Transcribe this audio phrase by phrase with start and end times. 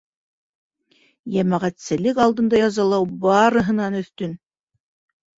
[1.33, 4.33] Йәмәғәтселек алдында язалау барыһынан өҫтөн.